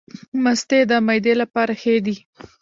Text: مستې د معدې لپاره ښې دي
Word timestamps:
مستې 0.43 0.79
د 0.89 0.91
معدې 1.07 1.33
لپاره 1.41 1.73
ښې 1.81 1.95
دي 2.05 2.15